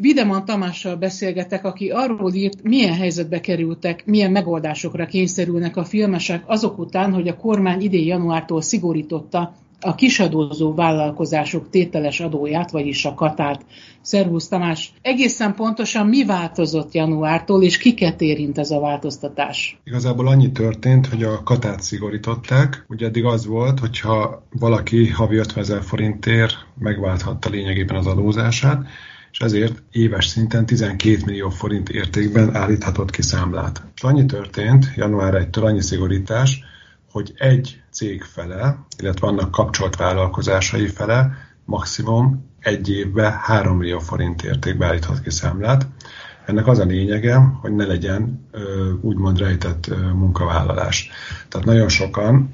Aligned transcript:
Videman 0.00 0.44
Tamással 0.44 0.96
beszélgetek, 0.96 1.64
aki 1.64 1.90
arról 1.90 2.34
írt, 2.34 2.62
milyen 2.62 2.94
helyzetbe 2.94 3.40
kerültek, 3.40 4.06
milyen 4.06 4.30
megoldásokra 4.30 5.06
kényszerülnek 5.06 5.76
a 5.76 5.84
filmesek 5.84 6.42
azok 6.46 6.78
után, 6.78 7.12
hogy 7.12 7.28
a 7.28 7.36
kormány 7.36 7.80
idén 7.80 8.06
januártól 8.06 8.62
szigorította 8.62 9.54
a 9.80 9.94
kisadózó 9.94 10.74
vállalkozások 10.74 11.70
tételes 11.70 12.20
adóját, 12.20 12.70
vagyis 12.70 13.04
a 13.04 13.14
katát. 13.14 13.64
Szervusz 14.00 14.48
Tamás, 14.48 14.92
egészen 15.02 15.54
pontosan 15.54 16.06
mi 16.06 16.24
változott 16.24 16.94
januártól, 16.94 17.62
és 17.62 17.78
kiket 17.78 18.20
érint 18.20 18.58
ez 18.58 18.70
a 18.70 18.80
változtatás? 18.80 19.78
Igazából 19.84 20.28
annyi 20.28 20.52
történt, 20.52 21.06
hogy 21.06 21.22
a 21.22 21.42
katát 21.42 21.82
szigorították. 21.82 22.84
Ugye 22.88 23.06
eddig 23.06 23.24
az 23.24 23.46
volt, 23.46 23.78
hogyha 23.78 24.42
valaki 24.58 25.08
havi 25.08 25.36
50 25.36 25.62
ezer 25.62 25.82
forintért 25.82 26.54
megválthatta 26.78 27.50
lényegében 27.50 27.96
az 27.96 28.06
adózását, 28.06 28.86
és 29.38 29.42
ezért 29.42 29.82
éves 29.90 30.26
szinten 30.26 30.66
12 30.66 31.18
millió 31.24 31.48
forint 31.48 31.88
értékben 31.88 32.54
állíthatott 32.54 33.10
ki 33.10 33.22
számlát. 33.22 33.82
És 33.94 34.02
annyi 34.02 34.26
történt, 34.26 34.92
január 34.94 35.48
1-től 35.50 35.62
annyi 35.62 35.82
szigorítás, 35.82 36.64
hogy 37.10 37.32
egy 37.38 37.80
cég 37.90 38.22
fele, 38.22 38.86
illetve 38.98 39.26
annak 39.26 39.50
kapcsolt 39.50 39.96
vállalkozásai 39.96 40.86
fele 40.86 41.32
maximum 41.64 42.50
egy 42.60 42.90
évben 42.90 43.32
3 43.32 43.76
millió 43.76 43.98
forint 43.98 44.42
értékben 44.42 44.88
állíthat 44.88 45.20
ki 45.20 45.30
számlát. 45.30 45.86
Ennek 46.46 46.66
az 46.66 46.78
a 46.78 46.84
lényege, 46.84 47.36
hogy 47.36 47.74
ne 47.74 47.84
legyen 47.86 48.48
úgymond 49.00 49.38
rejtett 49.38 49.88
munkavállalás. 50.14 51.10
Tehát 51.48 51.66
nagyon 51.66 51.88
sokan 51.88 52.50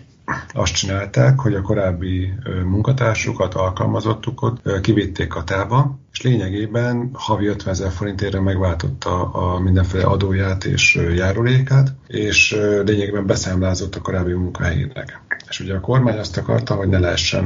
azt 0.52 0.74
csinálták, 0.74 1.40
hogy 1.40 1.54
a 1.54 1.62
korábbi 1.62 2.32
munkatársukat, 2.64 3.54
alkalmazottukat 3.54 4.80
kivitték 4.80 5.34
a 5.34 5.44
tába, 5.44 5.98
és 6.12 6.22
lényegében 6.22 7.10
havi 7.12 7.46
50 7.46 7.72
ezer 7.72 7.90
forintére 7.90 8.40
megváltotta 8.40 9.30
a 9.30 9.60
mindenféle 9.60 10.04
adóját 10.04 10.64
és 10.64 11.00
járulékát, 11.14 11.94
és 12.06 12.50
lényegében 12.84 13.26
beszámlázott 13.26 13.94
a 13.94 14.00
korábbi 14.00 14.32
munkahelyének. 14.32 15.20
És 15.48 15.60
ugye 15.60 15.74
a 15.74 15.80
kormány 15.80 16.18
azt 16.18 16.36
akarta, 16.36 16.74
hogy 16.74 16.88
ne 16.88 16.98
lehessen, 16.98 17.44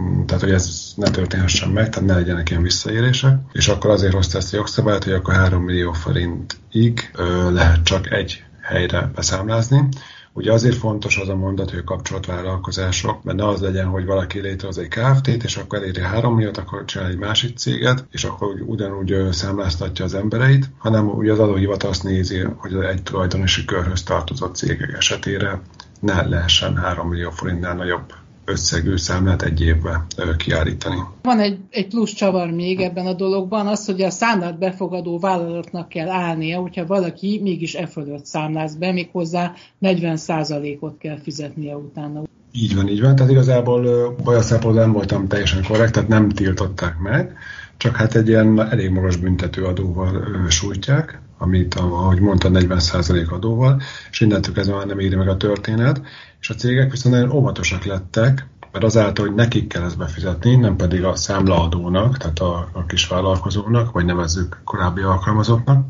mm, 0.00 0.24
tehát 0.24 0.42
hogy 0.42 0.52
ez 0.52 0.92
ne 0.96 1.10
történhessen 1.10 1.68
meg, 1.68 1.88
tehát 1.88 2.08
ne 2.08 2.14
legyenek 2.14 2.50
ilyen 2.50 2.62
visszaérések, 2.62 3.38
és 3.52 3.68
akkor 3.68 3.90
azért 3.90 4.12
hozta 4.12 4.38
ezt 4.38 4.52
a 4.52 4.56
jogszabályt, 4.56 5.04
hogy 5.04 5.12
akkor 5.12 5.34
3 5.34 5.62
millió 5.62 5.92
forintig 5.92 7.10
lehet 7.50 7.82
csak 7.82 8.12
egy 8.12 8.44
helyre 8.62 9.10
beszámlázni, 9.14 9.88
Ugye 10.36 10.52
azért 10.52 10.76
fontos 10.76 11.18
az 11.18 11.28
a 11.28 11.36
mondat, 11.36 11.70
hogy 11.70 11.78
a 11.78 11.84
kapcsolt 11.84 12.26
vállalkozások, 12.26 13.22
mert 13.22 13.38
ne 13.38 13.46
az 13.48 13.60
legyen, 13.60 13.86
hogy 13.86 14.04
valaki 14.04 14.40
létrehoz 14.40 14.78
egy 14.78 14.88
Kft-t, 14.88 15.44
és 15.44 15.56
akkor 15.56 15.78
eléri 15.78 16.00
3 16.00 16.34
milliót, 16.34 16.56
akkor 16.56 16.84
csinál 16.84 17.08
egy 17.08 17.18
másik 17.18 17.56
céget, 17.56 18.06
és 18.10 18.24
akkor 18.24 18.54
ugyanúgy 18.66 19.32
számláztatja 19.32 20.04
az 20.04 20.14
embereit, 20.14 20.70
hanem 20.78 21.08
ugye 21.08 21.32
az 21.32 21.38
adóhivatal 21.38 21.90
azt 21.90 22.02
nézi, 22.02 22.46
hogy 22.56 22.74
egy 22.74 23.02
tulajdonosi 23.02 23.64
körhöz 23.64 24.02
tartozott 24.02 24.54
cégek 24.54 24.92
esetére 24.96 25.60
ne 26.00 26.22
lehessen 26.22 26.76
3 26.76 27.08
millió 27.08 27.30
forintnál 27.30 27.74
nagyobb 27.74 28.12
összegű 28.46 28.96
számlát 28.96 29.42
egy 29.42 29.60
évbe 29.60 30.06
kiállítani. 30.36 30.96
Van 31.22 31.38
egy, 31.38 31.58
egy 31.70 31.88
plusz 31.88 32.12
csavar 32.12 32.50
még 32.50 32.80
ebben 32.80 33.06
a 33.06 33.12
dologban, 33.12 33.66
az, 33.66 33.86
hogy 33.86 34.02
a 34.02 34.10
számlát 34.10 34.58
befogadó 34.58 35.18
vállalatnak 35.18 35.88
kell 35.88 36.08
állnia, 36.08 36.60
hogyha 36.60 36.86
valaki 36.86 37.40
mégis 37.42 37.74
e 37.74 37.86
fölött 37.86 38.26
számláz 38.26 38.76
be, 38.76 38.92
méghozzá 38.92 39.52
40%-ot 39.82 40.98
kell 40.98 41.18
fizetnie 41.22 41.76
utána. 41.76 42.22
Így 42.52 42.74
van, 42.74 42.88
így 42.88 43.00
van. 43.00 43.16
Tehát 43.16 43.32
igazából 43.32 43.86
olyan 44.24 44.42
szempontból 44.42 44.82
nem 44.82 44.92
voltam 44.92 45.28
teljesen 45.28 45.64
korrekt, 45.68 45.92
tehát 45.92 46.08
nem 46.08 46.28
tiltották 46.28 46.98
meg, 46.98 47.36
csak 47.76 47.96
hát 47.96 48.14
egy 48.14 48.28
ilyen 48.28 48.70
elég 48.70 48.90
magas 48.90 49.16
büntetőadóval 49.16 50.22
sújtják, 50.48 51.20
amit, 51.38 51.74
ahogy 51.74 52.20
mondta, 52.20 52.48
40% 52.52 53.28
adóval, 53.28 53.82
és 54.10 54.20
innentől 54.20 54.54
kezdve 54.54 54.76
már 54.76 54.86
nem 54.86 54.98
éri 54.98 55.14
meg 55.14 55.28
a 55.28 55.36
történet, 55.36 56.02
és 56.40 56.50
a 56.50 56.54
cégek 56.54 56.90
viszont 56.90 57.14
nagyon 57.14 57.30
óvatosak 57.30 57.84
lettek, 57.84 58.46
mert 58.72 58.84
azáltal, 58.84 59.26
hogy 59.26 59.34
nekik 59.34 59.66
kell 59.66 59.82
ezt 59.82 59.98
befizetni, 59.98 60.56
nem 60.56 60.76
pedig 60.76 61.04
a 61.04 61.16
számlaadónak, 61.16 62.16
tehát 62.16 62.38
a, 62.38 62.68
a 62.72 62.84
kis 62.86 63.06
vállalkozónak, 63.06 63.92
vagy 63.92 64.04
nevezzük 64.04 64.60
korábbi 64.64 65.02
alkalmazottnak, 65.02 65.86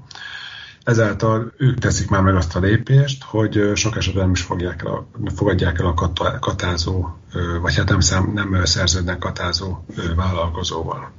ezáltal 0.86 1.52
ők 1.56 1.78
teszik 1.78 2.10
már 2.10 2.22
meg 2.22 2.36
azt 2.36 2.56
a 2.56 2.60
lépést, 2.60 3.24
hogy 3.24 3.70
sok 3.74 3.96
esetben 3.96 4.22
nem 4.22 4.32
is 4.32 4.40
fogják 4.40 4.82
el, 4.86 5.06
fogadják 5.34 5.78
el 5.78 5.86
a 5.86 6.12
katázó, 6.40 7.16
vagy 7.60 7.76
hát 7.76 7.88
nem, 7.88 8.00
szám, 8.00 8.32
nem 8.34 8.64
szerződnek 8.64 9.18
katázó 9.18 9.84
vállalkozóval. 10.16 11.12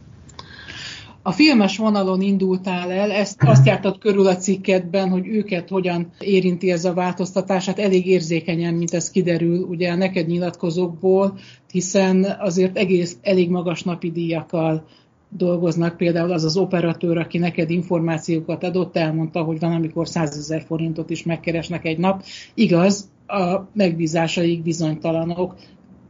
A 1.27 1.31
filmes 1.31 1.77
vonalon 1.77 2.21
indultál 2.21 2.91
el, 2.91 3.11
ezt 3.11 3.43
azt 3.43 3.65
jártad 3.65 3.97
körül 3.97 4.27
a 4.27 4.35
cikketben, 4.35 5.09
hogy 5.09 5.27
őket 5.27 5.69
hogyan 5.69 6.11
érinti 6.19 6.71
ez 6.71 6.85
a 6.85 6.93
változtatás, 6.93 7.65
hát 7.65 7.79
elég 7.79 8.07
érzékenyen, 8.07 8.73
mint 8.73 8.93
ez 8.93 9.11
kiderül, 9.11 9.63
ugye 9.63 9.95
neked 9.95 10.27
nyilatkozókból, 10.27 11.37
hiszen 11.71 12.35
azért 12.39 12.77
egész 12.77 13.17
elég 13.21 13.49
magas 13.49 13.83
napi 13.83 14.11
díjakkal 14.11 14.85
dolgoznak, 15.29 15.97
például 15.97 16.31
az 16.31 16.43
az 16.43 16.57
operatőr, 16.57 17.17
aki 17.17 17.37
neked 17.37 17.69
információkat 17.69 18.63
adott, 18.63 18.97
elmondta, 18.97 19.41
hogy 19.43 19.59
van, 19.59 19.71
amikor 19.71 20.07
100 20.07 20.37
ezer 20.37 20.63
forintot 20.67 21.09
is 21.09 21.23
megkeresnek 21.23 21.85
egy 21.85 21.97
nap. 21.97 22.23
Igaz, 22.53 23.09
a 23.27 23.61
megbízásaik 23.73 24.63
bizonytalanok. 24.63 25.55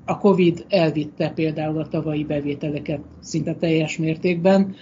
A 0.06 0.18
Covid 0.18 0.66
elvitte 0.70 1.30
például 1.30 1.80
a 1.80 1.88
tavalyi 1.88 2.24
bevételeket 2.24 3.02
szinte 3.20 3.56
teljes 3.56 3.98
mértékben. 3.98 4.76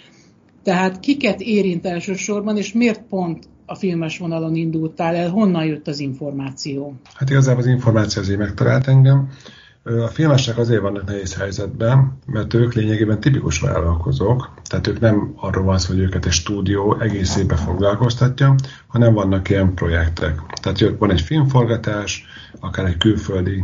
Tehát 0.65 0.99
kiket 0.99 1.41
érint 1.41 1.85
elsősorban, 1.85 2.57
és 2.57 2.73
miért 2.73 3.01
pont 3.09 3.47
a 3.65 3.75
filmes 3.75 4.17
vonalon 4.17 4.55
indultál 4.55 5.15
el, 5.15 5.29
honnan 5.29 5.65
jött 5.65 5.87
az 5.87 5.99
információ? 5.99 6.95
Hát 7.13 7.29
igazából 7.29 7.61
az 7.61 7.67
információ 7.67 8.21
azért 8.21 8.39
megtalált 8.39 8.87
engem. 8.87 9.29
A 9.83 10.07
filmesek 10.07 10.57
azért 10.57 10.81
vannak 10.81 11.05
nehéz 11.05 11.35
helyzetben, 11.35 12.17
mert 12.25 12.53
ők 12.53 12.73
lényegében 12.73 13.19
tipikus 13.19 13.59
vállalkozók, 13.59 14.53
tehát 14.63 14.87
ők 14.87 14.99
nem 14.99 15.33
arról 15.35 15.63
van 15.63 15.77
szó, 15.77 15.93
hogy 15.93 16.01
őket 16.01 16.25
egy 16.25 16.31
stúdió 16.31 16.99
egész 16.99 17.35
évben 17.35 17.57
foglalkoztatja, 17.57 18.55
hanem 18.95 19.13
vannak 19.13 19.49
ilyen 19.49 19.73
projektek. 19.73 20.39
Tehát 20.61 20.97
van 20.97 21.11
egy 21.11 21.21
filmforgatás, 21.21 22.25
akár 22.59 22.85
egy 22.85 22.97
külföldi 22.97 23.63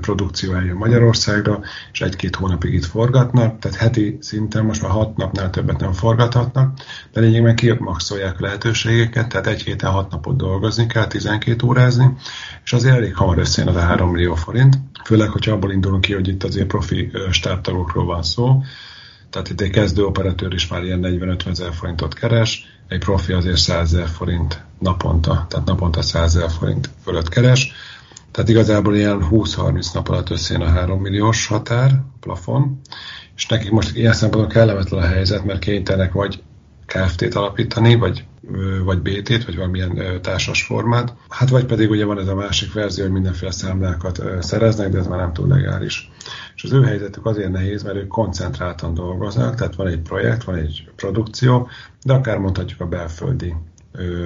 produkció 0.00 0.54
eljön 0.54 0.76
Magyarországra, 0.76 1.60
és 1.92 2.00
egy-két 2.00 2.36
hónapig 2.36 2.74
itt 2.74 2.84
forgatnak, 2.84 3.58
tehát 3.58 3.76
heti 3.76 4.18
szinten 4.20 4.64
most 4.64 4.82
már 4.82 4.90
hat 4.90 5.16
napnál 5.16 5.50
többet 5.50 5.80
nem 5.80 5.92
forgathatnak, 5.92 6.78
de 7.12 7.20
lényegében 7.20 7.56
kimaxolják 7.56 8.40
a 8.40 8.42
lehetőségeket, 8.42 9.28
tehát 9.28 9.46
egy 9.46 9.62
héten 9.62 9.90
hat 9.90 10.10
napot 10.10 10.36
dolgozni 10.36 10.86
kell, 10.86 11.06
12 11.06 11.66
órázni, 11.66 12.14
és 12.64 12.72
azért 12.72 12.96
elég 12.96 13.14
hamar 13.14 13.38
összejön 13.38 13.70
az 13.70 13.76
a 13.76 13.80
3 13.80 14.10
millió 14.10 14.34
forint, 14.34 14.78
főleg, 15.04 15.28
hogyha 15.28 15.52
abból 15.52 15.72
indulunk 15.72 16.00
ki, 16.00 16.12
hogy 16.12 16.28
itt 16.28 16.44
azért 16.44 16.66
profi 16.66 17.10
stábtagokról 17.30 18.04
van 18.04 18.22
szó, 18.22 18.62
tehát 19.32 19.48
itt 19.48 19.60
egy 19.60 19.70
kezdő 19.70 20.04
operatőr 20.04 20.52
is 20.52 20.68
már 20.68 20.82
ilyen 20.82 21.00
40-50 21.02 21.46
ezer 21.46 21.72
forintot 21.72 22.14
keres, 22.14 22.66
egy 22.88 22.98
profi 22.98 23.32
azért 23.32 23.56
100 23.56 23.94
ezer 23.94 24.08
forint 24.08 24.64
naponta, 24.78 25.46
tehát 25.48 25.66
naponta 25.66 26.02
100 26.02 26.36
ezer 26.36 26.50
forint 26.50 26.90
fölött 27.02 27.28
keres, 27.28 27.72
tehát 28.30 28.48
igazából 28.48 28.96
ilyen 28.96 29.26
20-30 29.30 29.94
nap 29.94 30.08
alatt 30.08 30.30
összejön 30.30 30.62
a 30.62 30.70
3 30.70 31.00
milliós 31.00 31.46
határ, 31.46 32.02
plafon, 32.20 32.80
és 33.36 33.46
nekik 33.46 33.70
most 33.70 33.96
ilyen 33.96 34.12
szempontból 34.12 34.52
kellemetlen 34.52 35.02
a 35.02 35.06
helyzet, 35.06 35.44
mert 35.44 35.58
kénytelenek 35.58 36.12
vagy 36.12 36.42
Kft-t 36.86 37.34
alapítani, 37.34 37.94
vagy, 37.94 38.24
vagy 38.84 38.98
BT-t, 38.98 39.44
vagy 39.44 39.56
valamilyen 39.56 40.22
társas 40.22 40.62
formát. 40.62 41.14
Hát 41.28 41.48
vagy 41.48 41.64
pedig 41.64 41.90
ugye 41.90 42.04
van 42.04 42.18
ez 42.18 42.28
a 42.28 42.34
másik 42.34 42.72
verzió, 42.72 43.04
hogy 43.04 43.12
mindenféle 43.12 43.50
számlákat 43.50 44.22
szereznek, 44.40 44.88
de 44.88 44.98
ez 44.98 45.06
már 45.06 45.18
nem 45.18 45.32
túl 45.32 45.48
legális. 45.48 46.10
És 46.54 46.64
az 46.64 46.72
ő 46.72 46.82
helyzetük 46.82 47.26
azért 47.26 47.50
nehéz, 47.50 47.82
mert 47.82 47.96
ők 47.96 48.08
koncentráltan 48.08 48.94
dolgoznak, 48.94 49.54
tehát 49.54 49.74
van 49.74 49.86
egy 49.86 50.00
projekt, 50.00 50.44
van 50.44 50.54
egy 50.54 50.88
produkció, 50.96 51.68
de 52.02 52.12
akár 52.12 52.38
mondhatjuk 52.38 52.80
a 52.80 52.86
belföldi 52.86 53.54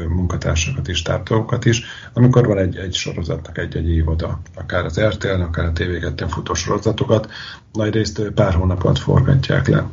munkatársakat 0.08 0.88
is, 0.88 1.02
táptolókat 1.02 1.64
is, 1.64 1.84
amikor 2.12 2.46
van 2.46 2.58
egy, 2.58 2.76
egy 2.76 2.94
sorozatnak 2.94 3.58
egy-egy 3.58 3.90
évoda, 3.90 4.40
akár 4.54 4.84
az 4.84 5.00
RTL, 5.00 5.40
akár 5.40 5.64
a 5.64 5.72
tv 5.72 6.00
2 6.00 6.26
futó 6.26 6.54
sorozatokat, 6.54 7.30
nagy 7.72 7.92
részt 7.92 8.22
pár 8.34 8.54
hónapot 8.54 8.98
forgatják 8.98 9.68
le. 9.68 9.86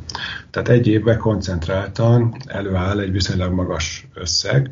Tehát 0.50 0.68
egy 0.68 0.86
évben 0.86 1.18
koncentráltan 1.18 2.36
előáll 2.46 3.00
egy 3.00 3.12
viszonylag 3.12 3.52
magas 3.52 4.08
összeg, 4.14 4.70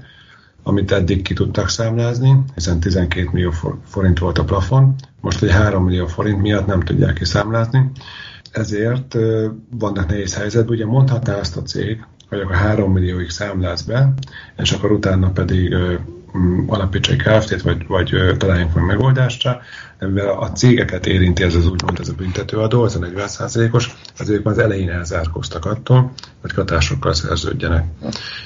amit 0.62 0.93
eddig 0.93 1.22
ki 1.22 1.34
tudtak 1.34 1.69
számlázni, 1.69 2.44
hiszen 2.54 2.81
12 2.81 3.28
millió 3.32 3.52
forint 3.84 4.19
volt 4.19 4.38
a 4.38 4.44
plafon, 4.44 4.94
most 5.20 5.38
hogy 5.38 5.50
3 5.50 5.84
millió 5.84 6.06
forint 6.06 6.40
miatt 6.40 6.66
nem 6.66 6.81
tudják 6.81 7.14
kiszámlázni, 7.14 7.90
ezért 8.52 9.16
vannak 9.70 10.08
nehéz 10.08 10.34
helyzetben. 10.34 10.75
Ugye 10.75 10.87
mondhatná 10.87 11.38
azt 11.38 11.56
a 11.56 11.62
cég, 11.62 12.04
hogy 12.32 12.40
akkor 12.40 12.56
3 12.56 12.93
millióig 12.93 13.31
számláz 13.31 13.82
be, 13.82 14.12
és 14.56 14.73
akkor 14.73 14.93
utána 14.93 15.31
pedig 15.31 15.75
alapíts 16.67 17.11
egy 17.11 17.23
Kft-t, 17.23 17.62
vagy, 17.62 17.87
vagy 17.87 18.14
találjunk 18.38 18.75
meg 18.75 18.84
megoldást 18.84 19.43
rá, 19.43 19.61
de 19.99 20.06
mivel 20.06 20.29
a 20.29 20.52
cégeket 20.52 21.06
érinti 21.06 21.43
ez 21.43 21.55
az 21.55 21.67
úgymond 21.67 21.99
ez 22.00 22.08
a 22.08 22.14
büntetőadó, 22.14 22.84
ez 22.84 22.94
a 22.94 22.99
40%-os, 22.99 23.94
azért 24.19 24.44
már 24.44 24.55
az 24.55 24.61
elején 24.61 24.90
elzárkoztak 24.90 25.64
attól, 25.64 26.12
hogy 26.40 26.52
katásokkal 26.52 27.14
szerződjenek. 27.14 27.84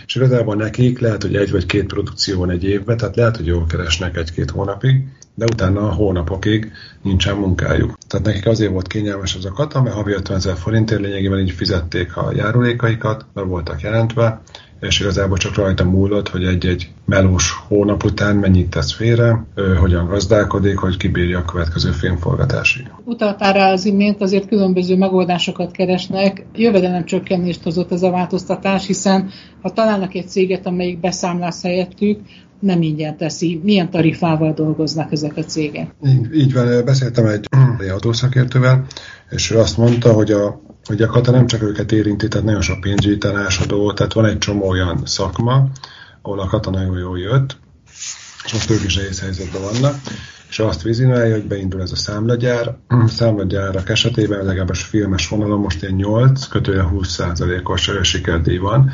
És 0.06 0.14
igazából 0.14 0.54
nekik 0.54 0.98
lehet, 0.98 1.22
hogy 1.22 1.36
egy 1.36 1.50
vagy 1.50 1.66
két 1.66 1.86
produkció 1.86 2.38
van 2.38 2.50
egy 2.50 2.64
évben, 2.64 2.96
tehát 2.96 3.16
lehet, 3.16 3.36
hogy 3.36 3.46
jól 3.46 3.66
keresnek 3.66 4.16
egy-két 4.16 4.50
hónapig, 4.50 5.04
de 5.38 5.44
utána 5.44 5.80
a 5.80 5.92
hónapokig 5.92 6.72
nincsen 7.02 7.36
munkájuk. 7.36 7.98
Tehát 8.08 8.26
nekik 8.26 8.46
azért 8.46 8.72
volt 8.72 8.86
kényelmes 8.86 9.34
az 9.34 9.44
a 9.44 9.52
kata, 9.52 9.82
mert 9.82 9.94
havi 9.94 10.12
50 10.12 10.36
ezer 10.36 10.56
forintért 10.56 11.00
lényegében 11.00 11.38
így 11.38 11.50
fizették 11.50 12.16
a 12.16 12.32
járulékaikat, 12.36 13.26
mert 13.34 13.46
voltak 13.46 13.80
jelentve, 13.80 14.40
és 14.80 15.00
igazából 15.00 15.36
csak 15.36 15.54
rajta 15.54 15.84
múlott, 15.84 16.28
hogy 16.28 16.44
egy-egy 16.44 16.90
melós 17.04 17.52
hónap 17.68 18.04
után 18.04 18.36
mennyit 18.36 18.70
tesz 18.70 18.92
félre, 18.92 19.44
hogyan 19.80 20.06
gazdálkodik, 20.06 20.78
hogy 20.78 20.96
kibírja 20.96 21.38
a 21.38 21.44
következő 21.44 21.90
filmforgatásig. 21.90 22.90
Utaltál 23.04 23.52
rá 23.52 23.72
az 23.72 23.84
imént, 23.84 24.20
azért 24.20 24.48
különböző 24.48 24.96
megoldásokat 24.96 25.70
keresnek. 25.70 26.46
Jövedelem 26.54 27.04
csökkenést 27.04 27.62
hozott 27.62 27.92
ez 27.92 28.02
a 28.02 28.10
változtatás, 28.10 28.86
hiszen 28.86 29.30
ha 29.62 29.72
találnak 29.72 30.14
egy 30.14 30.28
céget, 30.28 30.66
amelyik 30.66 31.00
beszámlás 31.00 31.62
helyettük, 31.62 32.20
nem 32.60 32.82
ingyen 32.82 33.16
teszi. 33.16 33.60
Milyen 33.62 33.90
tarifával 33.90 34.52
dolgoznak 34.52 35.12
ezek 35.12 35.36
a 35.36 35.44
cégek? 35.44 35.94
Így, 36.32 36.52
van, 36.52 36.84
beszéltem 36.84 37.26
egy 37.26 37.46
adószakértővel, 37.96 38.86
és 39.30 39.50
ő 39.50 39.58
azt 39.58 39.76
mondta, 39.76 40.12
hogy 40.12 40.30
a 40.30 40.64
hogy 40.86 41.02
a 41.02 41.06
kata 41.06 41.30
nem 41.30 41.46
csak 41.46 41.62
őket 41.62 41.92
érinti, 41.92 42.28
tehát 42.28 42.46
nagyon 42.46 42.60
sok 42.60 42.80
pénzügyi 42.80 43.18
tanácsadó, 43.18 43.92
tehát 43.92 44.12
van 44.12 44.24
egy 44.24 44.38
csomó 44.38 44.68
olyan 44.68 45.00
szakma, 45.04 45.68
ahol 46.22 46.40
a 46.40 46.46
kata 46.46 46.70
nagyon 46.70 46.98
jól 46.98 47.18
jött, 47.18 47.56
és 48.44 48.52
most 48.52 48.70
ők 48.70 48.84
is 48.84 48.96
nehéz 48.96 49.20
helyzetben 49.20 49.62
vannak, 49.62 49.94
és 50.48 50.58
azt 50.58 50.82
vizinálja, 50.82 51.34
hogy 51.34 51.46
beindul 51.46 51.80
ez 51.80 51.92
a 51.92 51.96
számlagyár. 51.96 52.76
Számlagyárak 53.06 53.88
esetében 53.88 54.44
legalábbis 54.44 54.82
filmes 54.82 55.28
vonalon 55.28 55.60
most 55.60 55.82
ilyen 55.82 55.94
8, 55.94 56.46
kötője 56.46 56.88
20%-os 56.92 57.90
sikerdíj 58.02 58.56
van, 58.58 58.90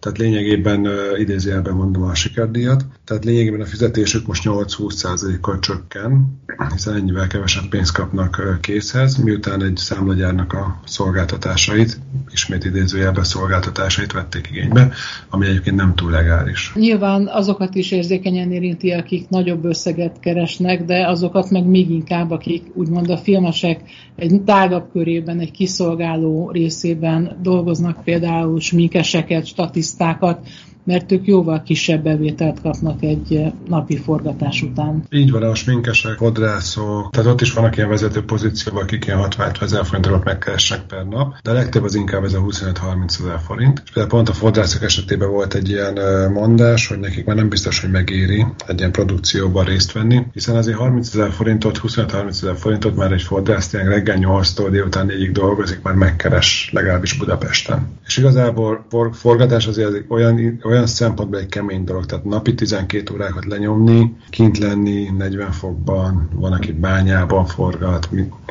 tehát 0.00 0.18
lényegében 0.18 0.88
idézőjelben 1.18 1.74
mondom 1.74 2.02
a 2.02 2.14
sikerdíjat, 2.14 2.84
tehát 3.04 3.24
lényegében 3.24 3.60
a 3.60 3.64
fizetésük 3.64 4.26
most 4.26 4.42
8-20%-kal 4.44 5.58
csökken, 5.58 6.40
hiszen 6.72 6.94
ennyivel 6.94 7.26
kevesebb 7.26 7.68
pénzt 7.68 7.92
kapnak 7.92 8.58
készhez, 8.60 9.16
miután 9.16 9.62
egy 9.62 9.76
számlagyárnak 9.76 10.52
a 10.52 10.80
szolgáltatásait, 10.86 11.98
ismét 12.32 12.64
idézőjelben 12.64 13.24
szolgáltatásait 13.24 14.12
vették 14.12 14.48
igénybe, 14.50 14.92
ami 15.30 15.46
egyébként 15.46 15.76
nem 15.76 15.94
túl 15.94 16.10
legális. 16.10 16.72
Nyilván 16.74 17.26
azokat 17.26 17.74
is 17.74 17.90
érzékenyen 17.90 18.52
érinti, 18.52 18.90
akik 18.90 19.28
nagyobb 19.28 19.64
összeget 19.64 20.20
keresnek, 20.20 20.84
de 20.84 21.08
azokat 21.08 21.50
meg 21.50 21.66
még 21.66 21.90
inkább, 21.90 22.30
akik 22.30 22.62
úgymond 22.74 23.10
a 23.10 23.16
filmesek 23.16 23.80
egy 24.16 24.42
tágabb 24.42 24.90
körében, 24.92 25.40
egy 25.40 25.50
kiszolgáló 25.50 26.50
részében 26.50 27.38
dolgoznak, 27.42 28.04
például 28.04 28.60
sminkeseket, 28.60 29.46
statisztikákat, 29.46 29.86
statisztákat, 29.88 30.46
mert 30.88 31.12
ők 31.12 31.26
jóval 31.26 31.62
kisebb 31.62 32.02
bevételt 32.02 32.60
kapnak 32.60 33.02
egy 33.02 33.34
eh, 33.34 33.52
napi 33.68 33.96
forgatás 33.96 34.62
után. 34.62 35.02
Így 35.10 35.30
van, 35.30 35.42
a 35.42 35.54
sminkesek, 35.54 36.16
fodrászok, 36.16 37.10
tehát 37.10 37.30
ott 37.30 37.40
is 37.40 37.52
vannak 37.52 37.76
ilyen 37.76 37.88
vezető 37.88 38.24
pozícióban, 38.24 38.82
akik 38.82 39.06
ilyen 39.06 39.18
60 39.18 39.52
ezer 39.60 39.84
forintot 39.84 40.24
megkeresnek 40.24 40.80
per 40.86 41.06
nap, 41.06 41.34
de 41.42 41.50
a 41.50 41.54
legtöbb 41.54 41.82
az 41.82 41.94
inkább 41.94 42.24
ez 42.24 42.32
a 42.32 42.40
25-30 42.40 43.20
ezer 43.20 43.40
forint. 43.46 43.82
És 43.84 43.90
például 43.90 44.14
pont 44.14 44.28
a 44.28 44.32
fodrászok 44.32 44.82
esetében 44.82 45.30
volt 45.30 45.54
egy 45.54 45.68
ilyen 45.68 45.98
eh, 45.98 46.30
mondás, 46.30 46.86
hogy 46.86 46.98
nekik 46.98 47.24
már 47.24 47.36
nem 47.36 47.48
biztos, 47.48 47.80
hogy 47.80 47.90
megéri 47.90 48.46
egy 48.66 48.78
ilyen 48.78 48.92
produkcióban 48.92 49.64
részt 49.64 49.92
venni, 49.92 50.22
hiszen 50.32 50.56
azért 50.56 50.76
30 50.76 51.08
ezer 51.14 51.30
forintot, 51.30 51.80
25-30 51.82 52.28
ezer 52.28 52.56
forintot 52.56 52.96
már 52.96 53.12
egy 53.12 53.22
fodrász 53.22 53.68
tényleg 53.68 53.92
reggel 53.92 54.16
8-tól 54.20 54.68
délután 54.70 55.06
4 55.06 55.32
dolgozik, 55.32 55.82
már 55.82 55.94
megkeres 55.94 56.70
legalábbis 56.72 57.12
Budapesten. 57.12 57.86
És 58.06 58.16
igazából 58.16 58.84
for, 58.88 59.10
forgatás 59.12 59.66
azért 59.66 60.04
olyan, 60.08 60.60
olyan 60.64 60.77
olyan 60.78 60.90
szempontból 60.90 61.40
egy 61.40 61.48
kemény 61.48 61.84
dolog, 61.84 62.06
tehát 62.06 62.24
napi 62.24 62.54
12 62.54 63.14
órákat 63.14 63.44
lenyomni, 63.44 64.16
kint 64.30 64.58
lenni 64.58 65.08
40 65.18 65.52
fokban, 65.52 66.28
van, 66.34 66.52
aki 66.52 66.72
bányában 66.72 67.46
forgat, 67.46 68.08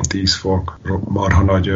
10 0.08 0.34
fok, 0.34 0.78
marha 1.04 1.42
nagy 1.42 1.70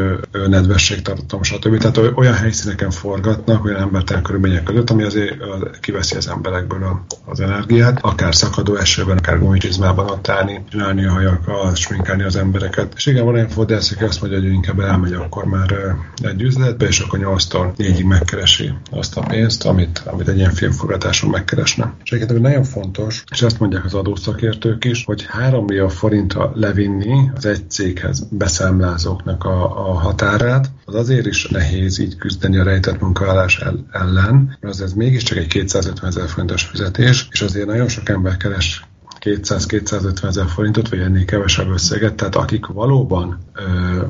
nedvességtartom, 0.48 1.42
stb. 1.42 1.76
Tehát 1.76 1.96
olyan 2.14 2.34
helyszíneken 2.34 2.90
forgatnak, 2.90 3.64
olyan 3.64 3.80
embertelen 3.80 4.22
körülmények 4.22 4.62
között, 4.62 4.90
ami 4.90 5.02
azért 5.02 5.34
kiveszi 5.80 6.16
az 6.16 6.28
emberekből 6.28 7.00
az 7.24 7.40
energiát, 7.40 7.98
akár 8.02 8.34
szakadó 8.34 8.76
esőben, 8.76 9.16
akár 9.18 9.38
gumicsizmában 9.38 10.10
ott 10.10 10.28
állni, 10.28 10.64
csinálni 10.70 11.04
a 11.04 11.12
hajakat, 11.12 11.76
sminkálni 11.76 12.22
az 12.22 12.36
embereket. 12.36 12.92
És 12.96 13.06
igen, 13.06 13.24
van 13.24 13.34
olyan 13.34 13.48
fodrász, 13.48 13.90
aki 13.90 14.04
azt 14.04 14.20
mondja, 14.20 14.40
hogy 14.40 14.48
inkább 14.48 14.80
elmegy 14.80 15.12
akkor 15.12 15.44
már 15.44 15.96
egy 16.22 16.42
üzletbe, 16.42 16.86
és 16.86 17.00
akkor 17.00 17.18
8-tól 17.22 17.72
4-ig 17.78 18.06
megkeresi 18.06 18.72
azt 18.90 19.16
a 19.16 19.20
pénzt, 19.20 19.64
amit, 19.64 20.02
amit 20.04 20.28
egy 20.28 20.38
ilyen 20.42 20.54
filmforgatáson 20.54 21.30
megkeresne. 21.30 21.92
És 22.04 22.12
egyébként 22.12 22.40
nagyon 22.40 22.64
fontos, 22.64 23.24
és 23.30 23.42
ezt 23.42 23.58
mondják 23.58 23.84
az 23.84 23.94
adószakértők 23.94 24.84
is, 24.84 25.04
hogy 25.04 25.26
3 25.28 25.64
millió 25.64 25.88
forintra 25.88 26.52
levinni 26.54 27.30
az 27.34 27.46
egy 27.46 27.70
céghez 27.70 28.26
beszámlázóknak 28.30 29.44
a, 29.44 29.88
a 29.90 29.92
határát, 29.92 30.70
az 30.84 30.94
azért 30.94 31.26
is 31.26 31.46
nehéz 31.46 31.98
így 31.98 32.16
küzdeni 32.16 32.58
a 32.58 32.62
rejtett 32.62 33.00
munkavállás 33.00 33.64
ellen, 33.90 34.56
mert 34.60 34.74
az 34.74 34.80
ez 34.80 34.92
mégiscsak 34.92 35.38
egy 35.38 35.46
250 35.46 36.08
ezer 36.08 36.28
forintos 36.28 36.62
fizetés, 36.62 37.28
és 37.30 37.40
azért 37.40 37.66
nagyon 37.66 37.88
sok 37.88 38.08
ember 38.08 38.36
keres 38.36 38.86
200-250 39.20 40.24
ezer 40.24 40.46
forintot, 40.46 40.88
vagy 40.88 40.98
ennél 40.98 41.24
kevesebb 41.24 41.70
összeget, 41.70 42.14
tehát 42.14 42.34
akik 42.34 42.66
valóban 42.66 43.38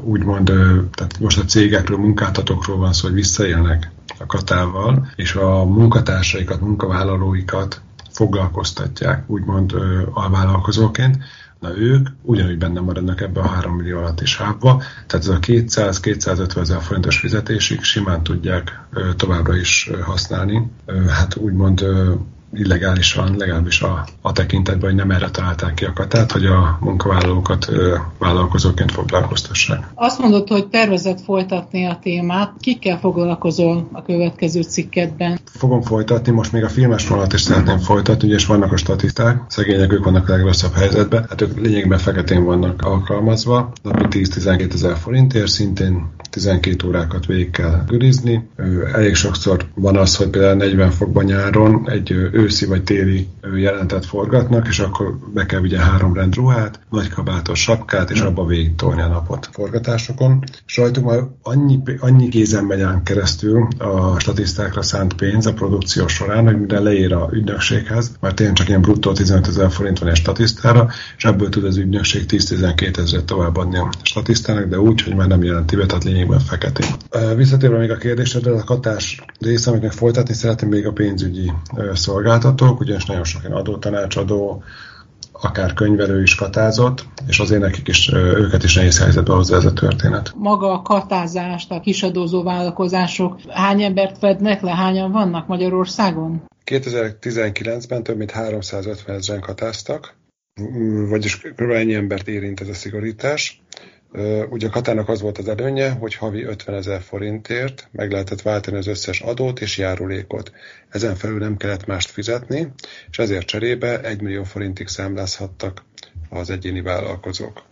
úgymond, 0.05 0.45
tehát 0.93 1.19
most 1.21 1.39
a 1.39 1.45
cégekről, 1.45 1.99
munkáltatókról 1.99 2.77
van 2.77 2.93
szó, 2.93 3.07
hogy 3.07 3.17
visszaélnek 3.17 3.91
a 4.19 4.27
katával, 4.27 5.09
és 5.17 5.35
a 5.35 5.65
munkatársaikat, 5.65 6.61
munkavállalóikat 6.61 7.81
foglalkoztatják, 8.11 9.31
úgymond 9.31 9.75
alvállalkozóként, 10.13 11.19
na 11.63 11.77
ők 11.77 12.09
ugyanúgy 12.23 12.59
benne 12.59 12.81
maradnak 12.81 13.21
ebbe 13.21 13.41
a 13.41 13.47
3 13.47 13.75
millió 13.75 14.09
is 14.23 14.37
hábba, 14.37 14.83
tehát 15.07 15.27
ez 15.27 15.29
a 15.29 15.39
200-250 15.39 16.57
ezer 16.57 16.83
forintos 16.83 17.19
fizetésig 17.19 17.83
simán 17.83 18.23
tudják 18.23 18.81
továbbra 19.17 19.57
is 19.57 19.91
használni. 20.03 20.71
Hát 21.09 21.37
úgymond 21.37 21.85
illegálisan, 22.55 23.35
legalábbis 23.37 23.83
a, 23.83 24.07
a 24.21 24.33
tekintetben, 24.33 24.91
hogy 24.91 24.99
nem 24.99 25.11
erre 25.11 25.31
találták 25.31 25.75
ki 25.75 25.85
a 25.85 25.93
katát, 25.93 26.33
hogy 26.33 26.47
a 26.47 26.79
munkavállalókat 26.81 27.69
ö, 27.69 27.97
vállalkozóként 28.19 28.93
foglalkoztassák. 28.93 29.89
Azt 29.95 30.19
mondod, 30.19 30.49
hogy 30.49 30.69
tervezett 30.69 31.21
folytatni 31.21 31.87
a 31.87 31.99
témát. 32.03 32.53
Kikkel 32.61 32.99
foglalkozol 32.99 33.89
a 33.93 34.03
következő 34.03 34.63
cikketben? 34.63 35.39
Fogom 35.45 35.83
folytatni, 35.83 36.33
most 36.33 36.53
még 36.53 36.65
a 36.65 36.69
filmes 36.69 37.09
vonalat 37.09 37.33
is 37.33 37.41
szeretném 37.41 37.79
folytatni, 37.79 38.27
ugye, 38.27 38.37
és 38.37 38.47
vannak 38.47 38.73
a 38.73 38.77
statiszták, 38.77 39.43
szegények, 39.49 39.93
ők 39.93 40.05
vannak 40.05 40.29
a 40.29 40.33
legrosszabb 40.33 40.73
helyzetben, 40.73 41.27
hát 41.29 41.41
ők 41.41 41.61
lényegben 41.61 41.99
feketén 41.99 42.45
vannak 42.45 42.83
alkalmazva, 42.83 43.73
napi 43.83 44.21
10-12 44.25 44.73
ezer 44.73 44.97
forintért, 44.97 45.49
szintén 45.49 46.11
12 46.31 46.87
órákat 46.87 47.27
végig 47.27 47.51
kell 47.51 47.85
gürizni. 47.87 48.49
Elég 48.93 49.15
sokszor 49.15 49.67
van 49.75 49.97
az, 49.97 50.17
hogy 50.17 50.29
például 50.29 50.55
40 50.55 50.91
fokban 50.91 51.25
nyáron 51.25 51.91
egy 51.91 52.15
őszi 52.43 52.67
vagy 52.67 52.83
téli 52.83 53.29
jelentet 53.57 54.07
forgatnak, 54.07 54.67
és 54.69 54.79
akkor 54.79 55.17
be 55.35 55.47
kell 55.47 55.61
vigye 55.61 55.79
három 55.79 56.15
rend 56.15 56.35
ruhát, 56.35 56.81
nagy 56.91 57.09
kabátos 57.09 57.61
sapkát, 57.61 58.11
és 58.11 58.21
abba 58.21 58.47
végig 58.47 58.75
tolni 58.75 59.01
a 59.01 59.07
napot 59.07 59.49
forgatásokon. 59.53 60.45
És 60.67 60.77
rajtuk 60.77 61.05
már 61.05 61.21
annyi, 61.43 61.83
annyi 61.99 62.29
kézen 62.29 62.65
megy 62.65 62.85
keresztül 63.05 63.69
a 63.79 64.19
statisztákra 64.19 64.83
szánt 64.83 65.15
pénz 65.15 65.47
a 65.47 65.53
produkció 65.53 66.07
során, 66.07 66.45
hogy 66.45 66.59
minden 66.59 66.83
leér 66.83 67.13
a 67.13 67.29
ügynökséghez, 67.33 68.17
mert 68.21 68.35
tényleg 68.35 68.57
csak 68.57 68.69
ilyen 68.69 68.81
bruttó 68.81 69.13
15 69.13 69.47
ezer 69.47 69.71
forint 69.71 69.99
van 69.99 70.09
egy 70.09 70.17
statisztára, 70.17 70.89
és 71.17 71.25
ebből 71.25 71.49
tud 71.49 71.65
az 71.65 71.77
ügynökség 71.77 72.25
10-12 72.29 72.99
ezeret 72.99 73.25
továbbadni 73.25 73.77
a 73.79 73.91
statisztának, 74.03 74.65
de 74.65 74.81
úgy, 74.81 75.03
hogy 75.03 75.15
már 75.15 75.29
nem 75.29 75.43
jelenti 75.43 75.77
be, 75.77 75.87
tehát 75.87 76.05
lényegben 76.05 76.39
feketén. 76.41 76.87
Visszatérve 77.37 77.79
még 77.79 77.91
a 77.91 77.97
kérdésedre, 77.97 78.53
a 78.53 78.65
katás 78.65 79.25
része, 79.39 79.71
még 79.71 79.91
folytatni 79.91 80.35
szeretném 80.35 80.69
még 80.71 80.87
a 80.87 80.93
pénzügyi 80.93 81.53
szolgáltatók, 82.33 82.81
ugyanis 82.81 83.05
nagyon 83.05 83.25
sok 83.25 83.43
ilyen 83.43 83.57
adótanácsadó, 83.57 84.63
akár 85.33 85.73
könyvelő 85.73 86.23
is 86.23 86.35
katázott, 86.35 87.07
és 87.27 87.39
azért 87.39 87.61
nekik 87.61 87.89
is, 87.89 88.13
őket 88.13 88.63
is 88.63 88.75
nehéz 88.75 88.99
helyzetbe 88.99 89.33
hozza 89.33 89.57
ez 89.57 89.65
a 89.65 89.73
történet. 89.73 90.33
Maga 90.37 90.73
a 90.73 90.83
katázást, 90.83 91.71
a 91.71 91.81
kisadózó 91.81 92.43
vállalkozások 92.43 93.41
hány 93.49 93.83
embert 93.83 94.19
fednek 94.19 94.61
le, 94.61 94.71
hányan 94.71 95.13
vannak 95.13 95.47
Magyarországon? 95.47 96.43
2019-ben 96.67 98.03
több 98.03 98.17
mint 98.17 98.31
350 98.31 99.17
ezeren 99.17 99.41
katáztak, 99.41 100.15
vagyis 101.09 101.41
kb. 101.41 101.61
ennyi 101.61 101.95
embert 101.95 102.29
érint 102.29 102.61
ez 102.61 102.69
a 102.69 102.75
szigorítás. 102.75 103.63
Ugye 104.51 104.67
a 104.67 104.71
Katának 104.71 105.09
az 105.09 105.21
volt 105.21 105.39
az 105.39 105.49
előnye, 105.49 105.91
hogy 105.91 106.15
havi 106.15 106.43
50 106.43 106.75
ezer 106.75 107.01
forintért 107.01 107.89
meg 107.93 108.13
lehetett 108.13 108.43
váltani 108.43 108.77
az 108.77 108.87
összes 108.87 109.21
adót 109.21 109.61
és 109.61 109.79
járulékot. 109.79 110.53
Ezen 110.89 111.15
felül 111.15 111.39
nem 111.39 111.57
kellett 111.57 111.87
mást 111.87 112.11
fizetni, 112.11 112.73
és 113.11 113.19
ezért 113.19 113.47
cserébe 113.47 114.01
1 114.01 114.21
millió 114.21 114.43
forintig 114.43 114.89
számlázhattak 114.89 115.85
az 116.29 116.51
egyéni 116.51 116.81
vállalkozók. 116.81 117.63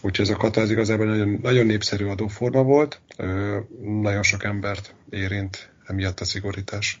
Úgyhogy 0.00 0.26
ez 0.26 0.34
a 0.34 0.36
kata 0.36 0.60
ez 0.60 0.70
igazából 0.70 1.06
nagyon, 1.06 1.38
nagyon 1.42 1.66
népszerű 1.66 2.06
adóforma 2.06 2.62
volt, 2.62 3.00
nagyon 4.02 4.22
sok 4.22 4.44
embert 4.44 4.94
érint 5.10 5.70
emiatt 5.86 6.20
a 6.20 6.24
szigorítás. 6.24 7.00